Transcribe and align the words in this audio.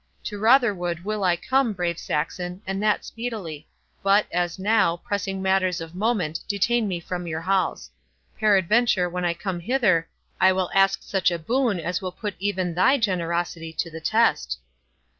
To 0.23 0.39
Rotherwood 0.39 1.01
will 1.01 1.23
I 1.23 1.35
come, 1.35 1.73
brave 1.73 1.99
Saxon, 1.99 2.63
and 2.65 2.81
that 2.81 3.05
speedily; 3.05 3.67
but, 4.01 4.25
as 4.31 4.57
now, 4.57 4.97
pressing 4.97 5.43
matters 5.43 5.79
of 5.79 5.93
moment 5.93 6.39
detain 6.47 6.87
me 6.87 6.99
from 6.99 7.27
your 7.27 7.41
halls. 7.41 7.91
Peradventure 8.39 9.07
when 9.07 9.25
I 9.25 9.35
come 9.35 9.59
hither, 9.59 10.09
I 10.39 10.53
will 10.53 10.71
ask 10.73 11.03
such 11.03 11.29
a 11.29 11.37
boon 11.37 11.79
as 11.79 12.01
will 12.01 12.11
put 12.11 12.33
even 12.39 12.73
thy 12.73 12.97
generosity 12.97 13.71
to 13.73 13.91
the 13.91 14.01
test." 14.01 14.57